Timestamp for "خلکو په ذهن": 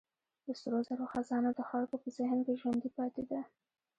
1.69-2.39